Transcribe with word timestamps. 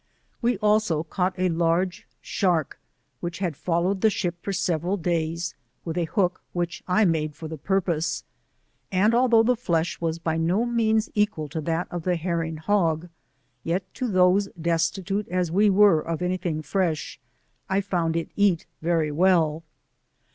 We 0.41 0.57
also 0.63 1.03
caught 1.03 1.35
a 1.37 1.49
large 1.49 2.07
shark, 2.21 2.79
which 3.19 3.37
had 3.37 3.55
followed 3.55 4.01
the 4.01 4.09
ship 4.09 4.33
for 4.41 4.51
several 4.51 4.97
days 4.97 5.53
with 5.85 5.95
a 5.95 6.05
hook 6.05 6.41
which 6.53 6.81
I 6.87 7.05
made 7.05 7.35
for 7.35 7.47
the 7.47 7.59
purpose, 7.59 8.23
and 8.91 9.13
although 9.13 9.43
the 9.43 9.55
flesh 9.55 10.01
was 10.01 10.17
by 10.17 10.37
no 10.37 10.65
means 10.65 11.11
equal 11.13 11.47
to 11.49 11.61
that 11.61 11.87
of 11.91 12.01
the 12.01 12.15
herring 12.15 12.57
hog, 12.57 13.09
yet 13.63 13.93
to 13.93 14.07
those 14.07 14.47
destitute 14.59 15.27
as 15.29 15.51
we 15.51 15.69
were 15.69 16.01
of 16.01 16.23
any 16.23 16.37
thing 16.37 16.63
fresh, 16.63 17.19
I 17.69 17.79
found 17.79 18.15
it 18.15 18.31
eat 18.35 18.65
very 18.81 19.11
well. 19.11 19.61